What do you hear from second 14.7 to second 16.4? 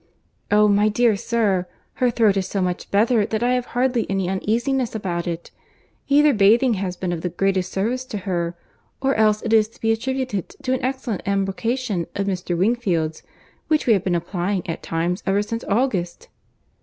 times ever since August."